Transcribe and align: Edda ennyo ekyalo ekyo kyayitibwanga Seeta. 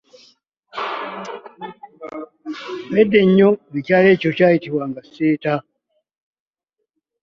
Edda 2.99 3.17
ennyo 3.23 3.49
ekyalo 3.79 4.07
ekyo 4.15 4.29
kyayitibwanga 4.37 5.01
Seeta. 5.13 5.55